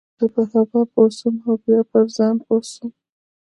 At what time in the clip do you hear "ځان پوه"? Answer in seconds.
2.15-2.59